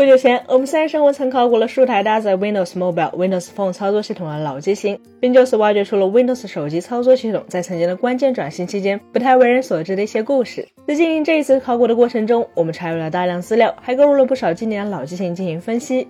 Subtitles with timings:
[0.00, 10.66] 不久前，我们三生活曾考古了数台搭载 Windows Mobile、Windows Phone 操作系统的老机型，并就此挖掘出了 Windows 手机操作系统在曾经的关键转型期间不太为人所知的一些故事。
[10.86, 16.08] 在进行这一次考古的过程中，我们查阅了大量资料，还购入了不少经典的老机型进行分析。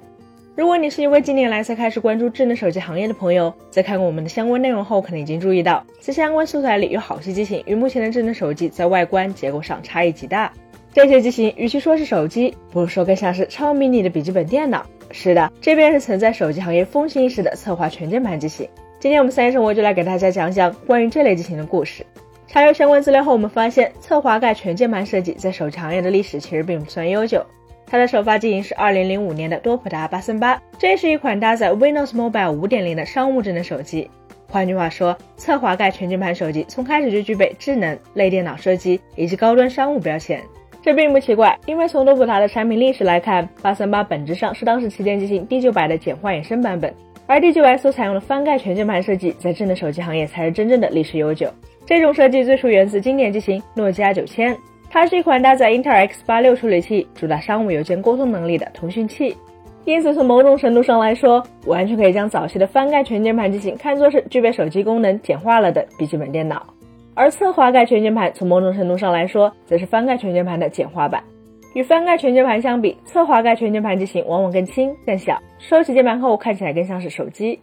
[0.54, 10.52] 如果你是一位近年来才开始关注智能手机行业的朋友，在看过我们的相关内容后，可能已经注意到，在相关素材里有好些机型与目前的智能手机在外观结构上差异极大。
[10.92, 14.84] 这些机型与其说是手机，不如说更像是超迷你的笔记本电脑。
[15.12, 18.68] 是的，这便是曾在手机行业风行一时的侧滑全键盘机型。
[18.98, 22.04] 今天我们三叶生活就来给大家讲讲关于这类机型的故事。
[22.48, 27.44] 查阅相关资料后，我们发现侧滑盖全键盘设计在手机行业的历史其实并不算悠久。
[27.86, 34.10] 它的首发机型是2005年的多普达838，这是一款搭载 Windows Mobile 5.0的商务智能手机。
[34.48, 40.42] 换句话说，侧滑盖全键盘手机从开始就具备智能、类电脑设计以及高端商务标签。
[40.82, 46.92] 这并不奇怪，因为从多普达的产品历史来看，八三八本质上是当时旗舰机型 D900 的简化衍生版本，
[47.26, 51.48] 而 D9S 所采用的翻盖全键盘设计，在智能手机行业才是真正的历史悠久。
[51.84, 54.56] 这种设计最初源自经典机型诺基亚9000，
[54.88, 59.36] 它是一款搭载英特尔 X86 处理器、主打商务邮件沟通能力的通讯器，
[59.84, 66.64] 因此从某种程度上来说，完全可以将早期的翻盖全键盘机型看作是具备手机功能简化了的笔记本电脑。
[67.20, 71.22] 而侧滑盖全键盘从某种程度上来说，则是翻盖全键盘的简化版。
[71.74, 77.60] 与翻盖全键盘相比，侧滑盖全键盘机型往往更轻、更小，收起键盘后看起来更像是手机。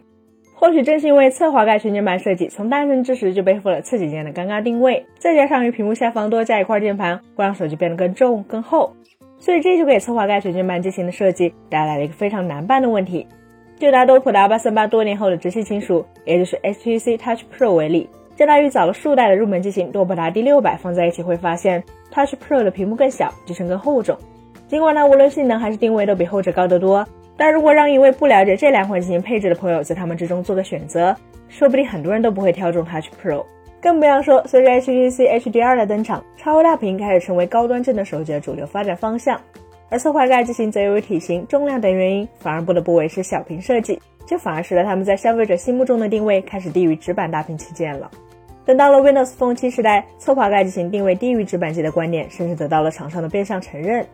[0.54, 8.94] 或许正是因为侧滑盖全键盘设计从诞生之时就背负了次几键的尴尬定位，再加上与屏幕下方多加一块键盘，会让手机变得更重、更厚，
[9.40, 13.26] 所以这就给侧滑盖全键盘机型的设计带来了一个非常难办的问题。
[13.80, 18.08] 就拿多普达八三八多年后的直系亲属，也就是 HTC Touch Pro 为例。
[18.38, 24.16] 将它与早了数代的入门机型多普达 D 六百放在一起，会发现 Touch Pro 的屏幕更小，机身更厚重。
[24.68, 31.16] 尽管它无论性能还是定位都比后者高得多，但如果让一位不了解这两款机型配置的朋友在他们之中做个选择，
[31.50, 33.44] 说不定很多人都不会挑中 Touch Pro。
[33.82, 39.40] 更不要说随着 HTC HDR 的登场，超大屏开始成为高端智能手机的主流发展方向。
[39.90, 48.12] 而侧滑盖机型则由于体型、重量等原因，反而不得不维持小屏设计，这反而使得它们在消费者心目中的定位开始低于直板大屏旗舰了。
[48.68, 54.06] 等到了 Windows Phone 7时代，侧滑盖机型定位低于直板机的观点，甚至得到了厂商的变相承认。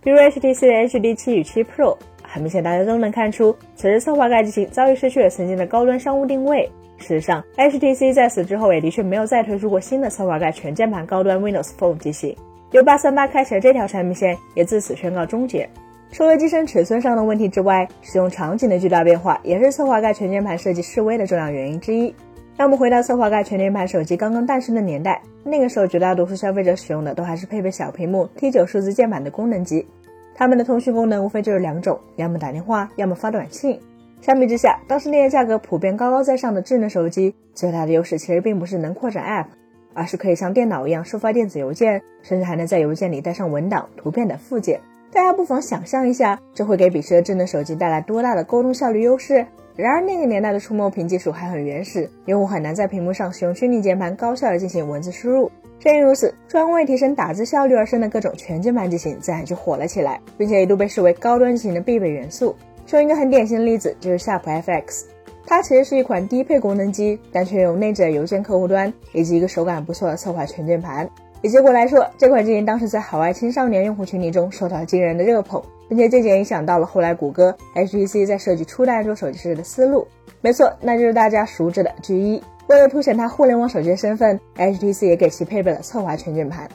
[0.00, 6.70] 比如 HTC 的 HD 7与7 Pro，很明显大家都能看出，此时侧滑盖机型早已失去了曾经的高端商务定位。
[6.98, 12.36] 事实上，HTC 在此之后也的确没有再推出过新的侧滑盖全键盘高端 Windows Phone 机型，
[12.70, 15.68] 由838开启的这条产品线也自此宣告终结。
[16.12, 22.14] 除了机身尺寸上的问题之外，使用场景的巨大变化也是侧滑盖全键盘设计示威的重要原因之一。
[22.58, 29.86] 让我们回到侧滑盖全键盘手机刚刚诞生的年代，那个时候绝大多数消费者使用的都还是配备小屏幕 T9 数字键盘的功能机，
[30.34, 33.78] 它们的通讯功能无非就是两种，要么打电话，要么发短信。
[34.20, 39.46] 相比之下，当时那些价格普遍高高在上的智能手机，最大的优势其实并不是能扩展 App，
[39.94, 44.80] 而是可以像电脑一样收发电子邮件，甚至还能在邮件里带上文档、图片等附件。
[45.12, 49.46] 大家不妨想象一下，这会给彼时的智能手机带来多大的沟通效率优势？
[49.78, 55.48] 然而那个年代的触摸屏技术还很原始，用户很难在屏幕上使用虚拟键盘高效的进行文字输入。
[55.78, 62.56] 正因如此，专为提升打字效率而生的各种全键盘机型自然就火了起来，并且一度被视为高端机型的必备元素。
[62.86, 65.04] 说一个很典型的例子，就是夏普 FX，
[65.46, 71.08] 它其实是一款低配功能机，但却有内置的邮件客户端以及一个手感不错的侧滑全键盘。
[71.40, 75.62] 以结果来说，这款机型当时在海外青少年用户群体中受到了惊人的热捧。
[75.88, 80.06] 并且这点影响到了后来谷歌、HTC 在设计初代安卓手机时的思路。
[80.40, 82.40] 没错，那就是大家熟知的 G1。
[82.68, 86.68] 为了凸显它互联网手机的身份，HTC 也给其配备了侧滑全键盘。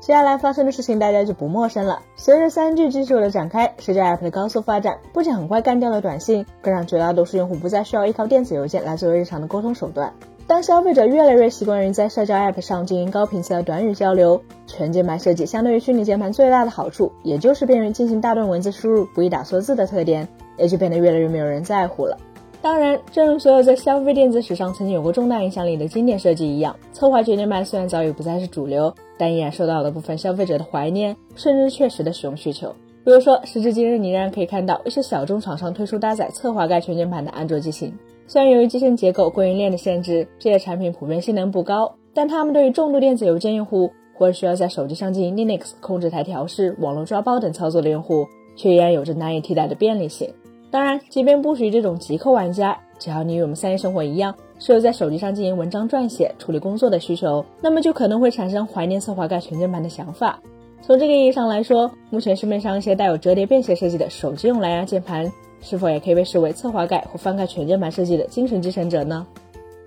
[0.00, 2.00] 接下来发生的事情大家就不陌生了。
[2.16, 10.12] 随着 3G 技术的展开，社交 App 的高速发展，不仅很快干掉了短信，更让绝大多数用户不再需要依靠电子邮件来作为日常的沟通手段。
[10.48, 22.16] 当消费者越来越习惯于在社交 App 上进行高频次的短语交流，全键盘设计相对于虚拟键盘最大的好处，也就是便于进行大段文字输入、不易打错字的特点，也就变得越来越没有人在乎了。
[22.62, 32.74] 当然，正如所有在消费电子史上曾经有过重大影响力的经典设计一样，侧滑全键盘虽然早已不再是主流，但依然受到了部分消费者的怀念，甚至确实的使用需求。
[33.04, 37.92] 比如说，时至今日，你仍然可以看到一些小众厂商推出搭载侧滑盖全键盘的安卓机型。
[38.28, 50.30] 虽然由于机身结构、供应链的限制，这些产品普遍性能不高，但它们对于重度电子邮件用户或者需要在手机上进行 Linux 控制台调试、网络抓包等操作的用户，却依然有着难以替代的便利性。
[50.70, 60.38] 当然，即便不属于这种极客玩家，只要你与我们三一生活一样，是有在手机上进行文章撰写、处理工作的需求，那么就可能会产生怀念侧滑盖全键盘的想法。
[60.82, 69.26] 从这个意义上来说，目前市面上一些带有折叠便携设计的手机用蓝牙键盘，是否也可以被视为侧滑盖或翻盖全键盘设计的精神继承者呢？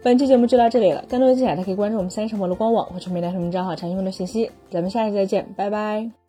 [0.04, 4.50] 本期节目就到这里了，更多精彩，大家可以关注我们三十生活的官网或者面带上面账号查询更多信息。
[4.70, 6.21] 咱们下期再见，拜拜。